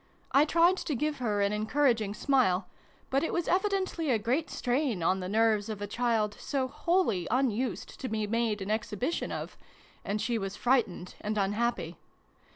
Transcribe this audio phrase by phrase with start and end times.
[0.31, 2.65] I tried to give her an encouraging smile,
[3.11, 7.27] but it was evidently a great strain on the nerves of a child so wholly
[7.29, 9.59] unused to be made an exhibition of,
[10.03, 11.97] and she was frightened and unhappy.